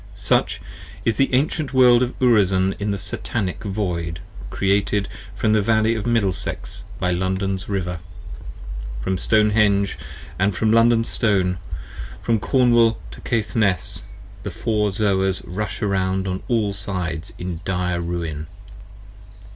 Such 0.15 0.59
is 1.05 1.17
the 1.17 1.31
Ancient 1.31 1.75
World 1.75 2.01
of 2.01 2.17
Urizen 2.19 2.73
in 2.79 2.89
the 2.89 2.97
Satanic 2.97 3.63
Void, 3.63 4.19
45 4.49 4.49
Created 4.49 5.07
from 5.35 5.53
the 5.53 5.61
Valley 5.61 5.93
of 5.93 6.07
Middlesex 6.07 6.83
by 6.99 7.11
London's 7.11 7.69
River. 7.69 7.99
From 9.01 9.19
Stone 9.19 9.51
henge 9.51 9.97
and 10.39 10.55
from 10.55 10.71
London 10.71 11.03
Stone, 11.03 11.59
from 12.19 12.39
Cornwall 12.39 12.97
to 13.11 13.21
Cathnes, 13.21 14.01
The 14.41 14.49
Four 14.49 14.89
Zoas 14.89 15.43
rush 15.45 15.83
around 15.83 16.27
on 16.27 16.41
all 16.47 16.73
sides 16.73 17.31
in 17.37 17.59
dire 17.63 18.01
ruin. 18.01 18.47